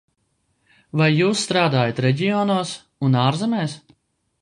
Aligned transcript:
Vai 1.01 1.09
jūs 1.17 1.45
strādājat 1.49 2.03
reģionos 2.09 2.75
un 3.09 3.23
ārzemēs? 3.29 3.81